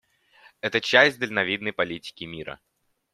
[0.61, 2.59] Это часть дальновидной политики мира.